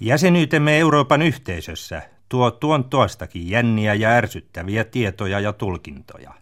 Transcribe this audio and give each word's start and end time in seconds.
Jäsenyytemme 0.00 0.78
Euroopan 0.78 1.22
yhteisössä 1.22 2.02
tuo 2.28 2.50
tuon 2.50 2.84
tuostakin 2.84 3.50
jänniä 3.50 3.94
ja 3.94 4.08
ärsyttäviä 4.08 4.84
tietoja 4.84 5.40
ja 5.40 5.52
tulkintoja. 5.52 6.32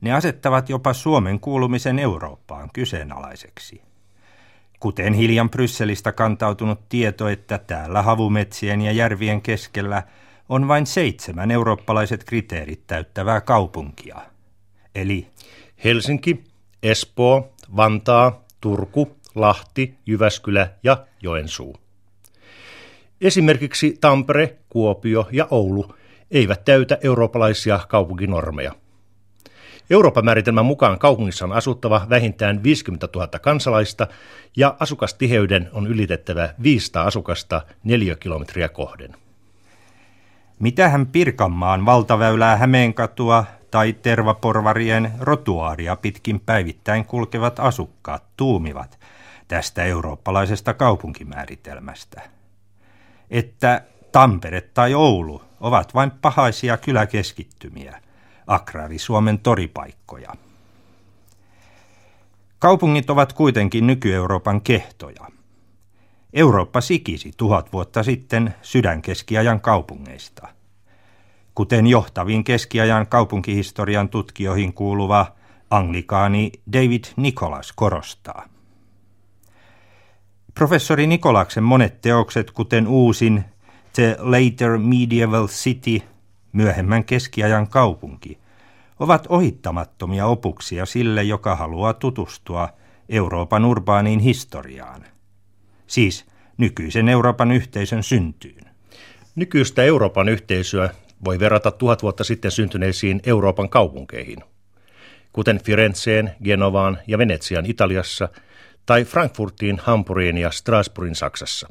Ne 0.00 0.12
asettavat 0.12 0.68
jopa 0.68 0.92
Suomen 0.92 1.40
kuulumisen 1.40 1.98
Eurooppaan 1.98 2.70
kyseenalaiseksi. 2.72 3.82
Kuten 4.80 5.14
hiljan 5.14 5.50
Brysselistä 5.50 6.12
kantautunut 6.12 6.88
tieto, 6.88 7.28
että 7.28 7.58
täällä 7.58 8.02
havumetsien 8.02 8.80
ja 8.80 8.92
järvien 8.92 9.42
keskellä 9.42 10.02
on 10.48 10.68
vain 10.68 10.86
seitsemän 10.86 11.50
eurooppalaiset 11.50 12.24
kriteerit 12.24 12.86
täyttävää 12.86 13.40
kaupunkia. 13.40 14.20
Eli 14.94 15.26
Helsinki, 15.84 16.44
Espoo, 16.82 17.52
Vantaa, 17.76 18.44
Turku, 18.60 19.16
Lahti, 19.34 19.94
Jyväskylä 20.06 20.70
ja 20.82 21.06
Joensuu. 21.22 21.76
Esimerkiksi 23.22 23.98
Tampere, 24.00 24.56
Kuopio 24.68 25.28
ja 25.32 25.46
Oulu 25.50 25.94
eivät 26.30 26.64
täytä 26.64 26.98
eurooppalaisia 27.02 27.80
kaupunkinormeja. 27.88 28.72
Euroopan 29.90 30.24
määritelmän 30.24 30.64
mukaan 30.64 30.98
kaupungissa 30.98 31.44
on 31.44 31.52
asuttava 31.52 32.06
vähintään 32.10 32.62
50 32.62 33.08
000 33.14 33.28
kansalaista 33.28 34.06
ja 34.56 34.76
asukastiheyden 34.80 35.70
on 35.72 35.86
ylitettävä 35.86 36.54
500 36.62 37.04
asukasta 37.04 37.62
neliökilometriä 37.84 38.68
kohden. 38.68 39.16
mitähän 40.58 41.06
Pirkanmaan 41.06 41.86
valtaväylää 41.86 42.56
Hämeenkatua 42.56 43.44
tai 43.70 43.92
tervaporvarien 43.92 45.12
rotuaaria 45.20 45.96
pitkin 45.96 46.40
päivittäin 46.40 47.04
kulkevat 47.04 47.60
asukkaat 47.60 48.24
tuumivat 48.36 48.98
tästä 49.48 49.84
eurooppalaisesta 49.84 50.74
kaupunkimääritelmästä? 50.74 52.41
Että 53.32 53.82
Tampere 54.12 54.60
tai 54.60 54.94
Oulu 54.94 55.42
ovat 55.60 55.94
vain 55.94 56.10
pahaisia 56.10 56.76
kyläkeskittymiä– 56.76 58.00
agraari-Suomen 58.46 59.38
toripaikkoja. 59.38 60.32
Kaupungit 62.58 63.10
ovat 63.10 63.32
kuitenkin 63.32 63.86
nyky-Euroopan 63.86 64.60
kehtoja. 64.60 65.26
Eurooppa 66.32 66.80
sikisi 66.80 67.32
tuhat 67.36 67.72
vuotta 67.72 68.02
sitten 68.02 68.54
sydänkeskiajan 68.62 69.60
kaupungeista. 69.60 70.48
Kuten 71.54 71.86
johtaviin 71.86 72.44
keskiajan 72.44 73.06
kaupunkihistorian 73.06 74.08
tutkijoihin 74.08 74.72
kuuluva 74.72 75.26
anglikaani 75.70 76.52
David 76.72 77.04
Nicholas 77.16 77.72
korostaa. 77.72 78.51
Professori 80.54 81.06
Nikolaksen 81.06 81.64
monet 81.64 82.00
teokset, 82.00 82.50
kuten 82.50 82.86
uusin 82.86 83.44
The 83.92 84.16
Later 84.18 84.78
Medieval 84.78 85.48
City– 85.48 86.02
myöhemmän 86.52 87.04
keskiajan 87.04 87.68
kaupunki, 87.68 88.38
ovat 89.00 89.26
ohittamattomia 89.28 90.26
opuksia 90.26 90.86
sille, 90.86 91.22
joka 91.22 91.56
haluaa 91.56 91.94
tutustua 91.94 92.68
Euroopan 93.08 93.64
urbaaniin 93.64 94.20
historiaan. 94.20 95.04
Siis 95.86 96.26
nykyisen 96.56 97.08
Euroopan 97.08 97.52
yhteisön 97.52 98.02
syntyyn. 98.02 98.64
Nykyistä 99.34 99.82
Euroopan 99.82 100.28
yhteisöä 100.28 100.90
voi 101.24 101.38
verrata 101.38 101.70
tuhat 101.70 102.02
vuotta 102.02 102.24
sitten 102.24 102.50
syntyneisiin 102.50 103.20
Euroopan 103.26 103.68
kaupunkeihin, 103.68 104.38
kuten 105.32 105.60
Firenzeen, 105.64 106.30
Genovaan 106.44 106.98
ja 107.06 107.18
Venetsian 107.18 107.66
Italiassa 107.66 108.28
tai 108.86 109.04
Frankfurtiin, 109.04 109.78
Hampuriin 109.82 110.38
ja 110.38 110.50
Strasbourgin 110.50 111.14
Saksassa. 111.14 111.68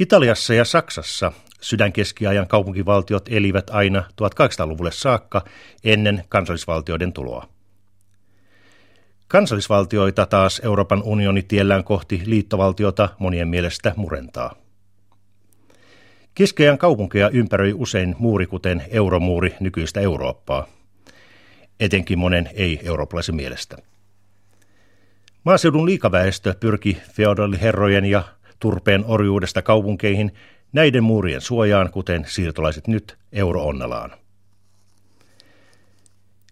Italiassa 0.00 0.54
ja 0.54 0.64
Saksassa 0.64 1.32
Sydänkeskiajan 1.62 2.48
kaupunkivaltiot 2.48 3.28
elivät 3.28 3.70
aina 3.70 4.04
1800-luvulle 4.22 4.92
saakka 4.92 5.44
ennen 5.84 6.24
kansallisvaltioiden 6.28 7.12
tuloa. 7.12 7.48
Kansallisvaltioita 9.28 10.26
taas 10.26 10.60
Euroopan 10.64 11.02
unioni 11.02 11.42
tiellään 11.42 11.84
kohti 11.84 12.22
liittovaltiota 12.24 13.08
monien 13.18 13.48
mielestä 13.48 13.92
murentaa. 13.96 14.54
Keskeään 16.34 16.78
kaupunkeja 16.78 17.28
ympäröi 17.28 17.72
usein 17.76 18.14
muuri 18.18 18.46
kuten 18.46 18.84
euromuuri 18.90 19.54
nykyistä 19.60 20.00
Eurooppaa, 20.00 20.66
etenkin 21.80 22.18
monen 22.18 22.50
ei-eurooppalaisen 22.54 23.36
mielestä. 23.36 23.76
Maaseudun 25.44 25.86
liikaväestö 25.86 26.54
pyrki 26.60 26.98
feodaaliherrojen 27.12 28.04
ja 28.04 28.22
turpeen 28.60 29.04
orjuudesta 29.04 29.62
kaupunkeihin 29.62 30.32
näiden 30.72 31.04
muurien 31.04 31.40
suojaan, 31.40 31.90
kuten 31.90 32.24
siirtolaiset 32.28 32.88
nyt 32.88 33.18
euroonnelaan. 33.32 34.10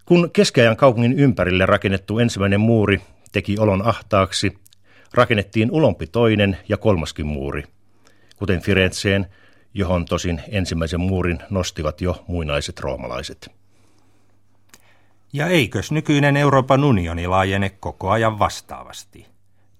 Kun 0.04 0.30
keskiajan 0.32 0.76
kaupungin 0.76 1.12
ympärille 1.12 1.66
rakennettu 1.66 2.18
ensimmäinen 2.18 2.60
muuri 2.60 3.00
teki 3.32 3.56
olon 3.58 3.86
ahtaaksi, 3.86 4.58
rakennettiin 5.14 5.70
ulompi 5.70 6.06
toinen 6.06 6.58
ja 6.68 6.76
kolmaskin 6.76 7.26
muuri, 7.26 7.62
kuten 8.36 8.60
Firenzeen, 8.60 9.26
johon 9.74 10.04
tosin 10.04 10.42
ensimmäisen 10.48 11.00
muurin 11.00 11.38
nostivat 11.50 12.00
jo 12.00 12.24
muinaiset 12.28 12.80
roomalaiset. 12.80 13.59
Ja 15.32 15.46
eikös 15.46 15.92
nykyinen 15.92 16.36
Euroopan 16.36 16.84
unioni 16.84 17.26
laajene 17.26 17.70
koko 17.70 18.10
ajan 18.10 18.38
vastaavasti? 18.38 19.26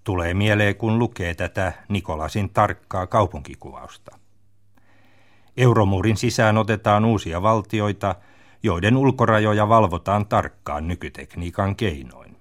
Tulee 0.03 0.33
mieleen, 0.33 0.75
kun 0.75 0.99
lukee 0.99 1.33
tätä 1.33 1.73
Nikolasin 1.89 2.49
tarkkaa 2.49 3.07
kaupunkikuvausta. 3.07 4.17
Euromuurin 5.57 6.17
sisään 6.17 6.57
otetaan 6.57 7.05
uusia 7.05 7.41
valtioita, 7.41 8.15
joiden 8.63 8.97
ulkorajoja 8.97 9.69
valvotaan 9.69 10.25
tarkkaan 10.25 10.87
nykytekniikan 10.87 11.75
keinoin. 11.75 12.37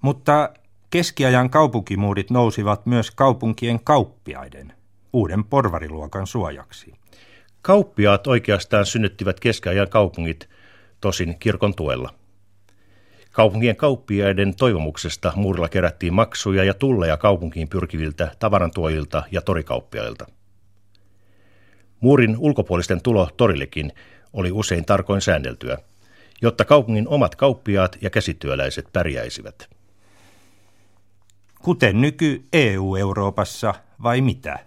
Mutta 0.00 0.50
keskiajan 0.90 1.50
kaupunkimuurit 1.50 2.30
nousivat 2.30 2.86
myös 2.86 3.10
kaupunkien 3.10 3.84
kauppiaiden, 3.84 4.72
uuden 5.12 5.44
porvariluokan 5.44 6.26
suojaksi. 6.26 6.94
Kauppiaat 7.62 8.26
oikeastaan 8.26 8.86
synnyttivät 8.86 9.40
keskiajan 9.40 9.88
kaupungit, 9.88 10.48
tosin 11.04 11.38
kirkon 11.38 11.74
tuella. 11.74 12.14
Kaupunkien 13.30 13.76
kauppiaiden 13.76 14.54
toivomuksesta 14.54 15.32
muurilla 15.36 15.68
kerättiin 15.68 16.14
maksuja 16.14 16.64
ja 16.64 16.74
tulleja 16.74 17.16
kaupunkiin 17.16 17.68
pyrkiviltä 17.68 18.30
tavarantuojilta 18.38 19.22
ja 19.30 19.42
torikauppiailta. 19.42 20.26
Muurin 22.00 22.36
ulkopuolisten 22.38 23.02
tulo 23.02 23.28
torillekin 23.36 23.92
oli 24.32 24.52
usein 24.52 24.84
tarkoin 24.84 25.20
säänneltyä, 25.20 25.78
jotta 26.42 26.64
kaupungin 26.64 27.08
omat 27.08 27.36
kauppiaat 27.36 27.98
ja 28.00 28.10
käsityöläiset 28.10 28.88
pärjäisivät. 28.92 29.68
Kuten 31.62 32.00
nyky 32.00 32.44
EU-Euroopassa 32.52 33.74
vai 34.02 34.20
mitä? 34.20 34.58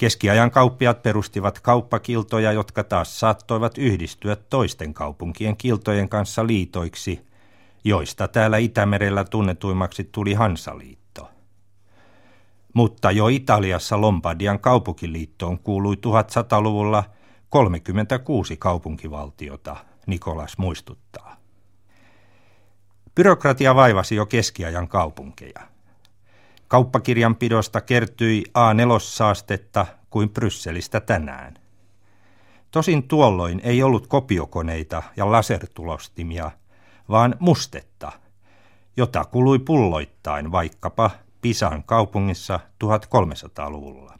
Keskiajan 0.00 0.50
kauppiat 0.50 1.02
perustivat 1.02 1.58
kauppakiltoja, 1.58 2.52
jotka 2.52 2.84
taas 2.84 3.20
saattoivat 3.20 3.78
yhdistyä 3.78 4.36
toisten 4.36 4.94
kaupunkien 4.94 5.56
kiltojen 5.56 6.08
kanssa 6.08 6.46
liitoiksi, 6.46 7.26
joista 7.84 8.28
täällä 8.28 8.58
Itämerellä 8.58 9.24
tunnetuimmaksi 9.24 10.04
tuli 10.04 10.34
Hansaliitto. 10.34 11.30
Mutta 12.74 13.10
jo 13.10 13.28
Italiassa 13.28 14.00
Lombardian 14.00 14.58
kaupunkiliittoon 14.58 15.58
kuului 15.58 15.94
1100-luvulla 15.94 17.04
36 17.48 18.56
kaupunkivaltiota, 18.56 19.76
Nikolas 20.06 20.58
muistuttaa. 20.58 21.36
Byrokratia 23.14 23.74
vaivasi 23.74 24.14
jo 24.14 24.26
keskiajan 24.26 24.88
kaupunkeja. 24.88 25.69
Kauppakirjanpidosta 26.70 27.80
kertyi 27.80 28.44
A4-saastetta 28.48 29.86
kuin 30.10 30.30
Brysselistä 30.30 31.00
tänään. 31.00 31.58
Tosin 32.70 33.08
tuolloin 33.08 33.60
ei 33.64 33.82
ollut 33.82 34.06
kopiokoneita 34.06 35.02
ja 35.16 35.32
lasertulostimia, 35.32 36.50
vaan 37.08 37.36
mustetta, 37.38 38.12
jota 38.96 39.24
kului 39.24 39.58
pulloittain 39.58 40.52
vaikkapa 40.52 41.10
Pisan 41.40 41.84
kaupungissa 41.84 42.60
1300-luvulla. 42.84 44.18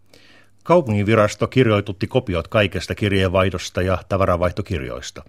Kaupunginvirasto 0.65 1.47
kirjoitutti 1.47 2.07
kopiot 2.07 2.49
kaikesta 2.49 2.95
kirjeenvaihdosta 2.95 3.83
ja 3.83 3.99
tavaravaihtokirjoista. 4.09 5.25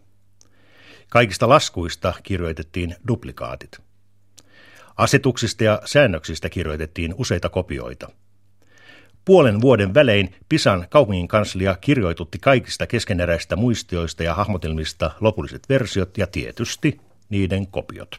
Kaikista 1.10 1.50
laskuista 1.50 2.14
kirjoitettiin 2.24 2.96
duplikaatit. 3.08 3.91
Asetuksista 5.02 5.64
ja 5.64 5.82
säännöksistä 5.86 6.50
kirjoitettiin 6.50 7.14
useita 7.18 7.50
kopioita. 7.50 8.10
Puolen 9.26 9.62
vuoden 9.62 9.94
välein 9.94 10.36
Pisan 10.50 10.88
kaupungin 10.90 11.28
kanslia 11.28 11.76
kirjoitutti 11.76 12.40
kaikista 12.40 12.88
keskeneräistä 12.88 13.56
muistioista 13.56 14.24
ja 14.24 14.34
hahmotelmista 14.34 15.12
lopulliset 15.20 15.70
versiot 15.70 16.18
ja 16.18 16.28
tietysti 16.28 17.02
niiden 17.30 17.68
kopiot. 17.68 18.18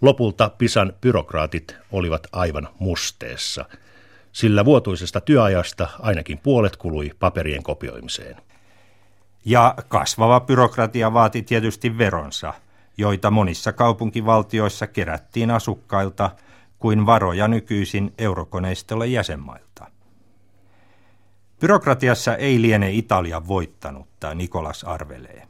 Lopulta 0.00 0.50
Pisan 0.58 0.92
byrokraatit 1.00 1.76
olivat 1.92 2.26
aivan 2.32 2.68
musteessa, 2.78 3.64
sillä 4.32 4.64
vuotuisesta 4.64 5.20
työajasta 5.20 5.88
ainakin 5.98 6.38
puolet 6.38 6.76
kului 6.76 7.10
paperien 7.18 7.62
kopioimiseen. 7.62 8.36
Ja 9.44 9.74
kasvava 9.88 10.40
byrokratia 10.40 11.12
vaati 11.12 11.42
tietysti 11.42 11.98
veronsa, 11.98 12.54
joita 13.00 13.30
monissa 13.30 13.72
kaupunkivaltioissa 13.72 14.86
kerättiin 14.86 15.50
asukkailta 15.50 16.30
kuin 16.78 17.06
varoja 17.06 17.48
nykyisin 17.48 18.14
eurokoneistolle 18.18 19.06
jäsenmailta. 19.06 19.86
Byrokratiassa 21.60 22.36
ei 22.36 22.62
liene 22.62 22.90
Italia 22.90 23.46
voittanutta, 23.46 24.34
Nikolas 24.34 24.84
arvelee. 24.84 25.46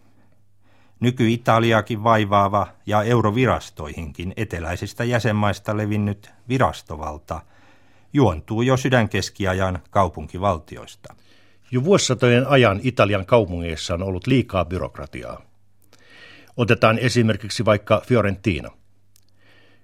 Nyky-Italiakin 1.01 2.05
vaivaava 2.05 2.67
ja 2.87 3.03
eurovirastoihinkin 3.03 4.33
eteläisistä 4.37 5.05
jäsenmaista 5.05 5.77
levinnyt 5.77 6.31
virastovalta 6.49 7.41
juontuu 8.13 8.63
jo 8.63 8.77
sydänkeskiajan 8.77 9.79
kaupunkivaltioista. 9.91 11.15
Jo 11.71 11.85
vuosisatojen 11.85 12.47
ajan 12.47 12.81
Italian 12.83 13.27
kaupungeissa 13.27 13.95
on 13.95 14.03
ollut 14.03 14.27
liikaa 14.27 14.65
byrokratiaa. 14.65 15.50
Otetaan 16.57 16.99
esimerkiksi 16.99 17.65
vaikka 17.65 18.03
Fiorentina. 18.07 18.71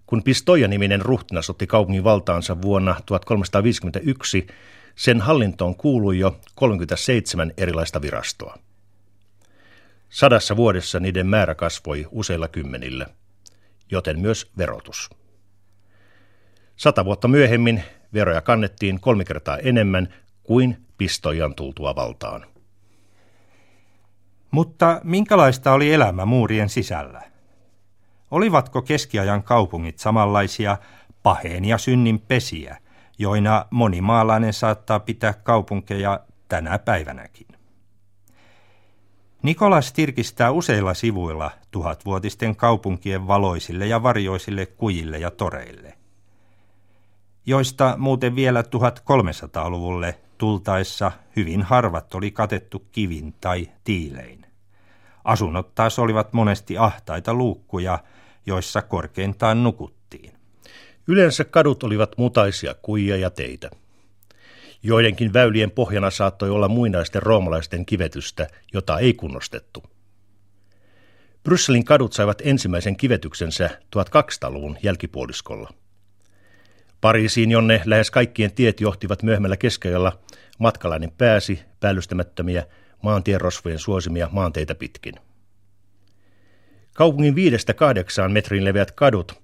Kun 0.06 0.22
Pistoia-niminen 0.22 1.02
ruhtinas 1.02 1.50
otti 1.50 1.66
kaupungin 1.66 2.04
valtaansa 2.04 2.62
vuonna 2.62 2.96
1351, 3.06 4.46
sen 4.96 5.20
hallintoon 5.20 5.76
kuului 5.76 6.18
jo 6.18 6.40
37 6.54 7.52
erilaista 7.56 8.02
virastoa. 8.02 8.58
Sadassa 10.08 10.56
vuodessa 10.56 11.00
niiden 11.00 11.26
määrä 11.26 11.54
kasvoi 11.54 12.06
useilla 12.10 12.48
kymmenillä, 12.48 13.06
joten 13.90 14.20
myös 14.20 14.50
verotus. 14.58 15.10
Sata 16.76 17.04
vuotta 17.04 17.28
myöhemmin 17.28 17.82
veroja 18.14 18.40
kannettiin 18.40 19.00
kolme 19.00 19.24
kertaa 19.24 19.58
enemmän 19.58 20.14
kuin 20.42 20.76
pistojan 20.98 21.54
tultua 21.54 21.96
valtaan. 21.96 22.46
Mutta 24.56 25.00
minkälaista 25.04 25.72
oli 25.72 25.92
elämä 25.92 26.24
muurien 26.24 26.68
sisällä? 26.68 27.22
Olivatko 28.30 28.82
keskiajan 28.82 29.42
kaupungit 29.42 29.98
samanlaisia 29.98 30.76
paheen 31.22 31.64
ja 31.64 31.78
synnin 31.78 32.20
pesiä, 32.20 32.76
joina 33.18 33.66
moni 33.70 34.00
maalainen 34.00 34.52
saattaa 34.52 35.00
pitää 35.00 35.32
kaupunkeja 35.32 36.20
tänä 36.48 36.78
päivänäkin? 36.78 37.46
Nikolas 39.42 39.92
tirkistää 39.92 40.50
useilla 40.50 40.94
sivuilla 40.94 41.50
tuhatvuotisten 41.70 42.56
kaupunkien 42.56 43.26
valoisille 43.26 43.86
ja 43.86 44.02
varjoisille 44.02 44.66
kujille 44.66 45.18
ja 45.18 45.30
toreille, 45.30 45.98
joista 47.46 47.94
muuten 47.98 48.36
vielä 48.36 48.62
1300-luvulle 48.62 50.18
tultaessa 50.38 51.12
hyvin 51.36 51.62
harvat 51.62 52.14
oli 52.14 52.30
katettu 52.30 52.86
kivin 52.92 53.34
tai 53.40 53.68
tiilein. 53.84 54.45
Asunnot 55.26 55.74
taas 55.74 55.98
olivat 55.98 56.32
monesti 56.32 56.78
ahtaita 56.78 57.34
luukkuja, 57.34 57.98
joissa 58.46 58.82
korkeintaan 58.82 59.62
nukuttiin. 59.64 60.32
Yleensä 61.06 61.44
kadut 61.44 61.82
olivat 61.82 62.18
mutaisia 62.18 62.74
kuija 62.74 63.16
ja 63.16 63.30
teitä. 63.30 63.70
Joidenkin 64.82 65.32
väylien 65.32 65.70
pohjana 65.70 66.10
saattoi 66.10 66.50
olla 66.50 66.68
muinaisten 66.68 67.22
roomalaisten 67.22 67.86
kivetystä, 67.86 68.46
jota 68.72 68.98
ei 68.98 69.14
kunnostettu. 69.14 69.82
Brysselin 71.42 71.84
kadut 71.84 72.12
saivat 72.12 72.42
ensimmäisen 72.44 72.96
kivetyksensä 72.96 73.70
1200-luvun 73.96 74.78
jälkipuoliskolla. 74.82 75.70
Pariisiin, 77.00 77.50
jonne 77.50 77.82
lähes 77.84 78.10
kaikkien 78.10 78.52
tiet 78.52 78.80
johtivat 78.80 79.22
myöhemmällä 79.22 79.56
keskajalla, 79.56 80.18
matkalainen 80.58 81.12
pääsi 81.18 81.62
päällystämättömiä 81.80 82.66
maantierosvojen 83.06 83.78
suosimia 83.78 84.28
maanteita 84.32 84.74
pitkin. 84.74 85.14
Kaupungin 86.94 87.34
viidestä 87.34 87.74
kahdeksaan 87.74 88.32
metrin 88.32 88.64
leveät 88.64 88.90
kadut 88.90 89.42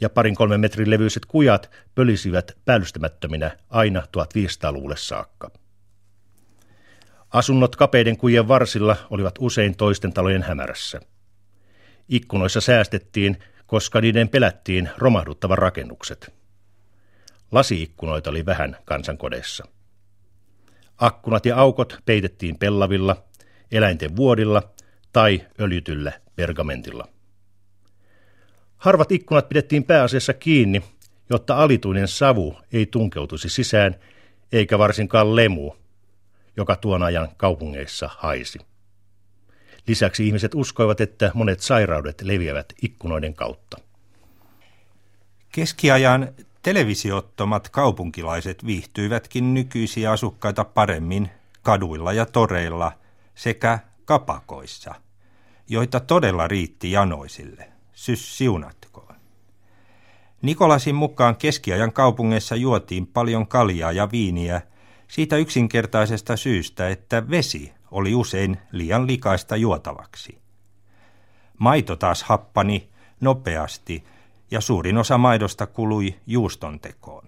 ja 0.00 0.10
parin 0.10 0.34
kolmen 0.34 0.60
metrin 0.60 0.90
levyiset 0.90 1.26
kujat 1.26 1.70
pölisivät 1.94 2.56
päällystämättöminä 2.64 3.56
aina 3.70 4.00
1500-luvulle 4.00 4.96
saakka. 4.96 5.50
Asunnot 7.30 7.76
kapeiden 7.76 8.16
kujien 8.16 8.48
varsilla 8.48 8.96
olivat 9.10 9.34
usein 9.38 9.76
toisten 9.76 10.12
talojen 10.12 10.42
hämärässä. 10.42 11.00
Ikkunoissa 12.08 12.60
säästettiin, 12.60 13.38
koska 13.66 14.00
niiden 14.00 14.28
pelättiin 14.28 14.90
romahduttavan 14.98 15.58
rakennukset. 15.58 16.32
Lasiikkunoita 17.52 18.30
oli 18.30 18.46
vähän 18.46 18.76
kansankodeissa. 18.84 19.64
Akkunat 21.00 21.46
ja 21.46 21.56
aukot 21.56 21.98
peitettiin 22.04 22.58
pellavilla, 22.58 23.16
eläinten 23.72 24.16
vuodilla 24.16 24.62
tai 25.12 25.46
öljytyllä 25.60 26.12
pergamentilla. 26.36 27.08
Harvat 28.76 29.12
ikkunat 29.12 29.48
pidettiin 29.48 29.84
pääasiassa 29.84 30.32
kiinni, 30.34 30.82
jotta 31.30 31.56
alituinen 31.56 32.08
savu 32.08 32.56
ei 32.72 32.86
tunkeutuisi 32.86 33.48
sisään, 33.48 33.96
eikä 34.52 34.78
varsinkaan 34.78 35.36
lemu, 35.36 35.72
joka 36.56 36.76
tuon 36.76 37.02
ajan 37.02 37.28
kaupungeissa 37.36 38.10
haisi. 38.18 38.58
Lisäksi 39.86 40.26
ihmiset 40.26 40.54
uskoivat, 40.54 41.00
että 41.00 41.30
monet 41.34 41.60
sairaudet 41.60 42.22
leviävät 42.22 42.72
ikkunoiden 42.82 43.34
kautta. 43.34 43.76
Keskiajan 45.52 46.34
televisiottomat 46.62 47.68
kaupunkilaiset 47.68 48.66
viihtyivätkin 48.66 49.54
nykyisiä 49.54 50.10
asukkaita 50.12 50.64
paremmin 50.64 51.30
kaduilla 51.62 52.12
ja 52.12 52.26
toreilla 52.26 52.92
sekä 53.34 53.78
kapakoissa, 54.04 54.94
joita 55.68 56.00
todella 56.00 56.48
riitti 56.48 56.92
janoisille 56.92 57.68
sys 57.92 58.38
siunatkoon. 58.38 59.14
Nikolasin 60.42 60.94
mukaan 60.94 61.36
keskiajan 61.36 61.92
kaupungeissa 61.92 62.56
juotiin 62.56 63.06
paljon 63.06 63.46
kaljaa 63.46 63.92
ja 63.92 64.08
viiniä 64.12 64.60
siitä 65.08 65.36
yksinkertaisesta 65.36 66.36
syystä, 66.36 66.88
että 66.88 67.30
vesi 67.30 67.72
oli 67.90 68.14
usein 68.14 68.58
liian 68.72 69.06
likaista 69.06 69.56
juotavaksi. 69.56 70.38
Maito 71.58 71.96
taas 71.96 72.22
happani 72.22 72.88
nopeasti 73.20 74.04
ja 74.50 74.60
suurin 74.60 74.98
osa 74.98 75.18
maidosta 75.18 75.66
kului 75.66 76.14
juuston 76.26 76.80
tekoon. 76.80 77.26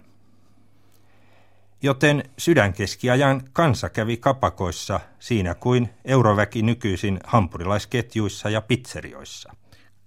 Joten 1.82 2.22
sydänkeskiajan 2.38 3.42
kansa 3.52 3.88
kävi 3.88 4.16
kapakoissa 4.16 5.00
siinä 5.18 5.54
kuin 5.54 5.88
euroväki 6.04 6.62
nykyisin 6.62 7.20
hampurilaisketjuissa 7.24 8.50
ja 8.50 8.60
pizzerioissa. 8.60 9.52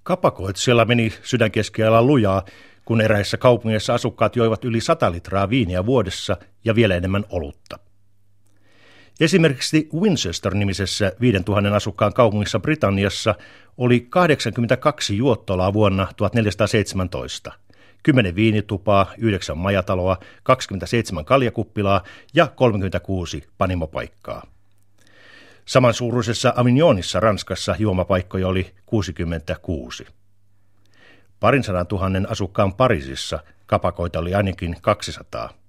Kapakoitsijalla 0.04 0.86
meni 0.86 1.14
sydänkeskiajalla 1.24 2.04
lujaa, 2.04 2.46
kun 2.86 3.02
eräissä 3.02 3.38
kaupungeissa 3.38 3.94
asukkaat 3.94 4.36
joivat 4.36 4.66
yli 4.66 4.82
100 4.82 5.12
litraa 5.12 5.50
viiniä 5.50 5.86
vuodessa 5.86 6.38
ja 6.66 6.76
vielä 6.76 6.96
enemmän 6.96 7.26
olutta. 7.30 7.80
Esimerkiksi 9.20 9.90
Winchester-nimisessä 9.94 11.12
5000 11.22 11.76
asukkaan 11.76 12.14
kaupungissa 12.14 12.60
Britanniassa 12.60 13.36
oli 13.78 14.08
82 14.10 15.18
juottolaa 15.18 15.74
vuonna 15.74 16.08
1417, 16.16 17.52
10 18.04 18.36
viinitupaa, 18.36 19.14
9 19.18 19.58
majataloa, 19.58 20.18
27 20.44 21.26
kaljakuppilaa 21.26 22.04
ja 22.34 22.48
36 22.48 23.44
panimopaikkaa. 23.58 24.48
Samansuuruisessa 25.66 26.54
Avignonissa 26.56 27.20
Ranskassa 27.20 27.76
juomapaikkoja 27.80 28.48
oli 28.48 28.72
66. 28.86 30.06
Parin 31.40 31.64
sadan 31.64 31.88
tuhannen 31.88 32.32
asukkaan 32.32 32.74
Pariisissa 32.74 33.40
kapakoita 33.66 34.20
oli 34.20 34.36
ainakin 34.36 34.76
200. 34.82 35.65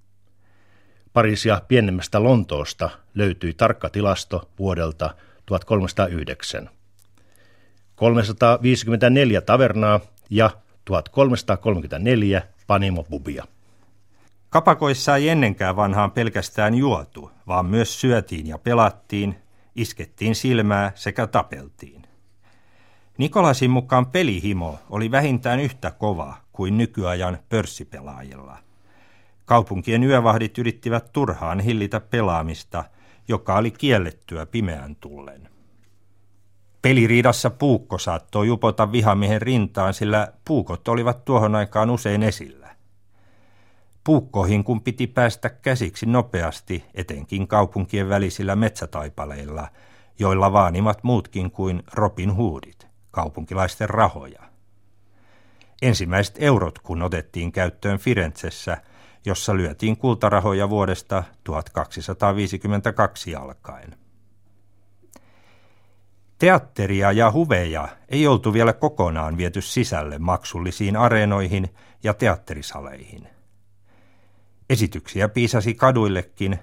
Pariisia 1.17 1.61
pienemmästä 1.67 2.23
Lontoosta 2.23 2.89
löytyi 3.15 3.53
tarkka 3.53 3.89
tilasto 3.89 4.49
vuodelta 4.59 5.15
1309. 5.45 6.69
354 7.95 9.41
tavernaa 9.41 9.99
ja 10.29 10.49
1334 10.85 12.41
panimopubia. 12.67 13.45
Kapakoissa 14.49 15.15
ei 15.15 15.29
ennenkään 15.29 15.75
vanhaan 15.75 16.11
pelkästään 16.11 16.75
juotu, 16.75 17.31
vaan 17.47 17.65
myös 17.65 18.01
syötiin 18.01 18.47
ja 18.47 18.57
pelattiin, 18.57 19.35
iskettiin 19.75 20.35
silmää 20.35 20.91
sekä 20.95 21.27
tapeltiin. 21.27 22.01
Nikolasin 23.17 23.71
mukaan 23.71 24.05
pelihimo 24.05 24.79
oli 24.89 25.11
vähintään 25.11 25.59
yhtä 25.59 25.91
kova 25.91 26.37
kuin 26.51 26.77
nykyajan 26.77 27.37
pörssipelaajilla. 27.49 28.66
Kaupunkien 29.47 30.03
yövahdit 30.03 30.57
yrittivät 30.57 31.13
turhaan 31.13 31.59
hillitä 31.59 31.99
pelaamista, 31.99 32.83
joka 33.27 33.55
oli 33.55 33.71
kiellettyä 33.71 34.45
pimeän 34.45 34.95
tullen. 34.95 35.49
Peliriidassa 36.81 37.49
puukko 37.49 37.97
saattoi 37.97 38.47
jupota 38.47 38.91
vihamiehen 38.91 39.41
rintaan, 39.41 39.93
sillä 39.93 40.33
puukot 40.45 40.87
olivat 40.87 41.25
tuohon 41.25 41.55
aikaan 41.55 41.89
usein 41.89 42.23
esillä. 42.23 42.75
Puukkoihin 44.03 44.63
kun 44.63 44.81
piti 44.81 45.07
päästä 45.07 45.49
käsiksi 45.49 46.05
nopeasti, 46.05 46.85
etenkin 46.93 47.47
kaupunkien 47.47 48.09
välisillä 48.09 48.55
metsätaipaleilla, 48.55 49.67
joilla 50.19 50.53
vaanimat 50.53 51.03
muutkin 51.03 51.51
kuin 51.51 51.83
Robin 51.93 52.31
Hoodit, 52.31 52.87
kaupunkilaisten 53.11 53.89
rahoja. 53.89 54.41
Ensimmäiset 55.81 56.35
eurot 56.39 56.79
kun 56.79 57.01
otettiin 57.01 57.51
käyttöön 57.51 57.99
Firenzessä, 57.99 58.77
jossa 59.27 59.57
lyötiin 59.57 59.97
kultarahoja 59.97 60.69
vuodesta 60.69 61.23
1252 61.43 63.35
alkaen. 63.35 63.95
Teatteria 66.39 67.11
ja 67.11 67.31
huveja 67.31 67.87
ei 68.09 68.27
oltu 68.27 68.53
vielä 68.53 68.73
kokonaan 68.73 69.37
viety 69.37 69.61
sisälle 69.61 70.19
maksullisiin 70.19 70.97
areenoihin 70.97 71.69
ja 72.03 72.13
teatterisaleihin. 72.13 73.27
Esityksiä 74.69 75.29
piisasi 75.29 75.73
kaduillekin, 75.73 76.59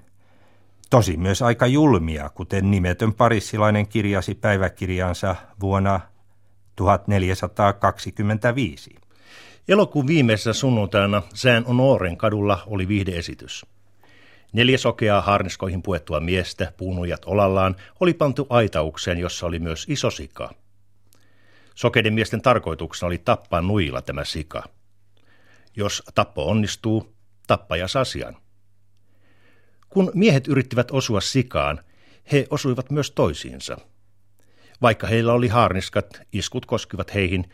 tosi 0.90 1.16
myös 1.16 1.42
aika 1.42 1.66
julmia, 1.66 2.28
kuten 2.28 2.71
nimetön 2.71 3.14
parissilainen 3.14 3.88
kirjasi 3.88 4.35
päiväkirjaansa 4.35 5.37
vuonna 5.61 6.00
1425. 6.76 9.04
Elokuun 9.68 10.06
viimeisessä 10.06 10.52
sunnuntaina 10.52 11.23
Sään 11.35 11.66
Onoren 11.66 12.16
kadulla 12.16 12.62
oli 12.66 12.88
viihdeesitys. 12.88 13.66
Neljä 14.52 14.78
sokeaa 14.78 15.21
harniskoihin 15.21 15.83
puettua 15.83 16.21
miestä, 16.21 16.73
puunujat 16.76 17.25
olallaan, 17.25 17.76
oli 18.00 18.14
pantu 18.14 18.47
aitaukseen, 18.50 19.18
jossa 19.18 19.47
oli 19.47 19.59
myös 19.59 19.87
iso 19.88 20.11
sika. 20.11 20.54
Sokeiden 21.75 22.14
miesten 22.14 22.42
tarkoituksena 22.42 23.06
oli 23.06 23.18
tappaa 23.18 23.61
nuilla 23.61 24.02
tämä 24.02 24.25
sika. 24.25 24.62
Jos 25.76 26.02
tappo 26.14 26.50
onnistuu, 26.50 27.14
tappaja 27.47 27.87
asian. 28.00 28.37
Kun 29.88 30.11
miehet 30.14 30.49
yrittivät 30.49 30.90
osua 30.90 31.21
sikaan, 31.21 31.80
he 32.33 32.47
osuivat 32.50 32.90
myös 32.90 33.11
toisiinsa. 33.11 33.78
Vaikka 34.83 35.06
heillä 35.06 35.33
oli 35.33 35.49
haarniskat, 35.49 36.21
iskut 36.33 36.66
koskivat 36.66 37.14
heihin, 37.14 37.44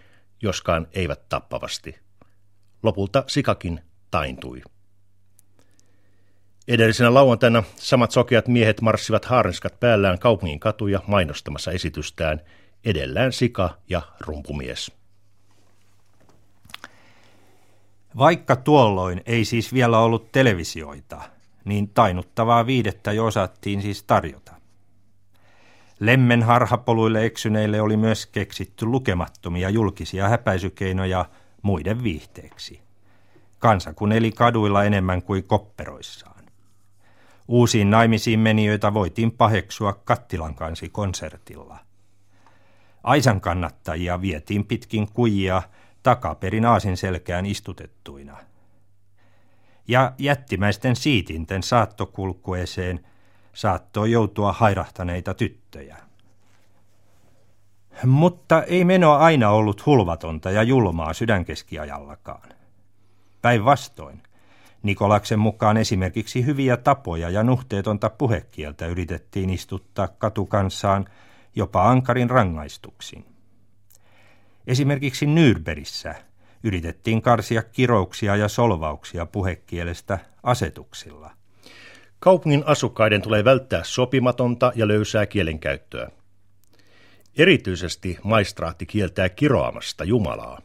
joskaan 0.42 0.86
eivät 0.92 1.28
tappavasti. 1.28 1.98
Lopulta 2.82 3.24
sikakin 3.26 3.80
taintui. 4.10 4.62
Edellisenä 6.68 7.14
lauantaina 7.14 7.62
samat 7.76 8.10
sokeat 8.10 8.48
miehet 8.48 8.80
marssivat 8.80 9.24
haarniskat 9.24 9.80
päällään 9.80 10.18
kaupungin 10.18 10.60
katuja 10.60 11.00
mainostamassa 11.06 11.72
esitystään 11.72 12.40
edellään 12.84 13.32
sika 13.32 13.78
ja 13.88 14.02
rumpumies. 14.20 14.92
Vaikka 18.18 18.56
tuolloin 18.56 19.22
ei 19.26 19.44
siis 19.44 19.74
vielä 19.74 19.98
ollut 19.98 20.32
televisioita, 20.32 21.20
niin 21.64 21.88
tainuttavaa 21.88 22.66
viidettä 22.66 23.12
jo 23.12 23.26
osattiin 23.26 23.82
siis 23.82 24.02
tarjota. 24.02 24.59
Lemmen 26.00 26.42
harhapoluille 26.42 27.24
eksyneille 27.24 27.80
oli 27.80 27.96
myös 27.96 28.26
keksitty 28.26 28.86
lukemattomia 28.86 29.70
julkisia 29.70 30.28
häpäisykeinoja 30.28 31.24
muiden 31.62 32.02
viihteeksi. 32.02 32.80
Kansa 33.58 33.92
kun 33.92 34.12
eli 34.12 34.32
kaduilla 34.32 34.84
enemmän 34.84 35.22
kuin 35.22 35.44
kopperoissaan. 35.44 36.44
Uusiin 37.48 37.90
naimisiin 37.90 38.40
menijöitä 38.40 38.94
voitiin 38.94 39.32
paheksua 39.32 39.92
kattilan 39.92 40.54
kansi 40.54 40.88
konsertilla. 40.88 41.78
Aisan 43.02 43.40
kannattajia 43.40 44.20
vietiin 44.20 44.64
pitkin 44.64 45.12
kujia 45.12 45.62
takaperin 46.02 46.64
aasin 46.64 46.96
selkään 46.96 47.46
istutettuina. 47.46 48.36
Ja 49.88 50.12
jättimäisten 50.18 50.96
siitinten 50.96 51.62
saattokulkueeseen 51.62 53.00
saattoi 53.52 54.10
joutua 54.10 54.52
hairahtaneita 54.52 55.34
tyttöjä. 55.34 55.96
Mutta 58.04 58.62
ei 58.62 58.84
meno 58.84 59.12
aina 59.12 59.50
ollut 59.50 59.86
hulvatonta 59.86 60.50
ja 60.50 60.62
julmaa 60.62 61.12
sydänkeskiajallakaan. 61.12 62.48
Päinvastoin, 63.42 64.22
Nikolaksen 64.82 65.38
mukaan 65.38 65.76
esimerkiksi 65.76 66.46
hyviä 66.46 66.76
tapoja 66.76 67.30
ja 67.30 67.42
nuhteetonta 67.42 68.10
puhekieltä 68.10 68.86
yritettiin 68.86 69.50
istuttaa 69.50 70.08
katukansaan 70.08 71.04
jopa 71.54 71.90
ankarin 71.90 72.30
rangaistuksin. 72.30 73.24
Esimerkiksi 74.66 75.26
Nürnbergissä 75.26 76.14
yritettiin 76.62 77.22
karsia 77.22 77.62
kirouksia 77.62 78.36
ja 78.36 78.48
solvauksia 78.48 79.26
puhekielestä 79.26 80.18
asetuksilla. 80.42 81.39
Kaupungin 82.20 82.62
asukkaiden 82.66 83.22
tulee 83.22 83.44
välttää 83.44 83.84
sopimatonta 83.84 84.72
ja 84.74 84.88
löysää 84.88 85.26
kielenkäyttöä. 85.26 86.10
Erityisesti 87.36 88.18
maistraatti 88.22 88.86
kieltää 88.86 89.28
kiroamasta 89.28 90.04
Jumalaa. 90.04 90.60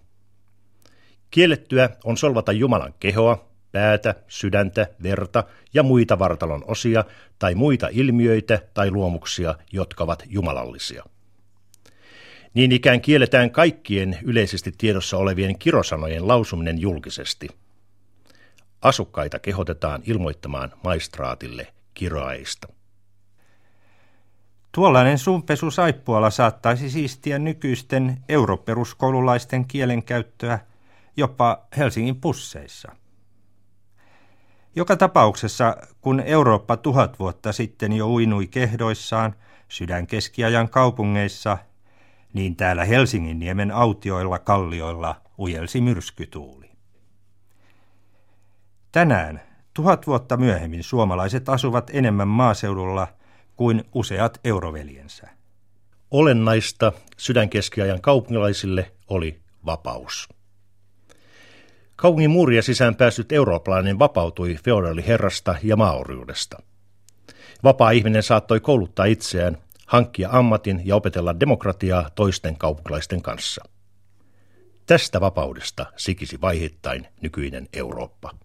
Kiellettyä 1.31 1.89
on 2.03 2.17
solvata 2.17 2.51
Jumalan 2.51 2.93
kehoa, 2.99 3.49
päätä, 3.71 4.15
sydäntä, 4.27 4.87
verta 5.03 5.43
ja 5.73 5.83
muita 5.83 6.19
vartalon 6.19 6.63
osia 6.67 7.03
tai 7.39 7.55
muita 7.55 7.87
ilmiöitä 7.91 8.59
tai 8.73 8.91
luomuksia, 8.91 9.55
jotka 9.71 10.03
ovat 10.03 10.23
jumalallisia. 10.27 11.03
Niin 12.53 12.71
ikään 12.71 13.01
kielletään 13.01 13.51
kaikkien 13.51 14.19
yleisesti 14.23 14.71
tiedossa 14.77 15.17
olevien 15.17 15.59
kirosanojen 15.59 16.27
lausuminen 16.27 16.81
julkisesti. 16.81 17.47
Asukkaita 18.81 19.39
kehotetaan 19.39 20.01
ilmoittamaan 20.05 20.71
maistraatille 20.83 21.73
kiroaista. 21.93 22.67
Tuollainen 24.71 25.17
suunpesu 25.17 25.71
saippualla 25.71 26.29
saattaisi 26.29 26.89
siistiä 26.89 27.39
nykyisten 27.39 28.23
europeruskoululaisten 28.29 29.67
kielenkäyttöä 29.67 30.59
jopa 31.17 31.65
Helsingin 31.77 32.21
pusseissa. 32.21 32.91
Joka 34.75 34.95
tapauksessa, 34.95 35.77
kun 36.01 36.19
Eurooppa 36.19 36.77
tuhat 36.77 37.19
vuotta 37.19 37.51
sitten 37.51 37.93
jo 37.93 38.07
uinui 38.07 38.47
kehdoissaan 38.47 39.35
sydänkeskiajan 39.67 40.69
kaupungeissa, 40.69 41.57
niin 42.33 42.55
täällä 42.55 42.85
Helsingin 42.85 43.39
niemen 43.39 43.71
autioilla 43.71 44.39
kallioilla 44.39 45.21
ujelsi 45.39 45.81
myrskytuuli. 45.81 46.64
Tänään, 48.95 49.41
tuhat 49.73 50.07
vuotta 50.07 50.37
myöhemmin, 50.37 50.83
suomalaiset 50.83 51.49
asuvat 51.49 51.91
enemmän 51.93 52.27
maaseudulla 52.27 53.07
kuin 53.55 53.83
useat 53.93 54.39
euroveljensä. 54.43 55.29
Olennaista 56.11 56.91
sydänkeskiajan 57.17 58.01
kaupungilaisille 58.01 58.91
oli 59.07 59.39
vapaus. 59.65 60.29
Kaupungin 61.95 62.29
muuria 62.29 62.61
sisään 62.61 62.95
päässyt 62.95 63.31
eurooppalainen 63.31 63.99
vapautui 63.99 64.57
feodaaliherrasta 64.65 65.55
ja 65.63 65.75
maoriudesta. 65.75 66.57
Vapaa 67.63 67.91
ihminen 67.91 68.23
saattoi 68.23 68.59
kouluttaa 68.59 69.05
itseään, 69.05 69.57
hankkia 69.87 70.29
ammatin 70.31 70.81
ja 70.85 70.95
opetella 70.95 71.39
demokratiaa 71.39 72.09
toisten 72.09 72.57
kaupunkilaisten 72.57 73.21
kanssa. 73.21 73.63
Tästä 74.85 75.21
vapaudesta 75.21 75.85
sikisi 75.95 76.41
vaiheittain 76.41 77.07
nykyinen 77.21 77.67
Eurooppa. 77.73 78.44